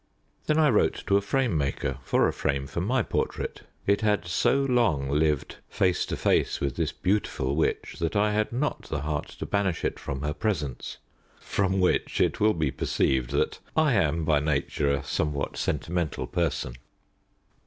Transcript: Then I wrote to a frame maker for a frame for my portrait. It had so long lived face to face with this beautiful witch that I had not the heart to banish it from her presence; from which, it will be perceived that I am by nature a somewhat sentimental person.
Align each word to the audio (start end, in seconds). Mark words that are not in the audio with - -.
Then 0.47 0.57
I 0.57 0.71
wrote 0.71 1.03
to 1.05 1.15
a 1.17 1.21
frame 1.21 1.55
maker 1.55 1.99
for 2.03 2.27
a 2.27 2.33
frame 2.33 2.65
for 2.65 2.81
my 2.81 3.03
portrait. 3.03 3.61
It 3.85 4.01
had 4.01 4.25
so 4.25 4.63
long 4.63 5.09
lived 5.11 5.57
face 5.69 6.07
to 6.07 6.17
face 6.17 6.59
with 6.59 6.75
this 6.75 6.91
beautiful 6.91 7.55
witch 7.55 7.97
that 7.99 8.15
I 8.15 8.31
had 8.31 8.51
not 8.51 8.89
the 8.89 9.01
heart 9.01 9.27
to 9.37 9.45
banish 9.45 9.85
it 9.85 9.99
from 9.99 10.21
her 10.23 10.33
presence; 10.33 10.97
from 11.39 11.79
which, 11.79 12.19
it 12.19 12.39
will 12.39 12.55
be 12.55 12.71
perceived 12.71 13.29
that 13.33 13.59
I 13.77 13.93
am 13.93 14.25
by 14.25 14.39
nature 14.39 14.91
a 14.91 15.03
somewhat 15.03 15.55
sentimental 15.55 16.25
person. 16.25 16.77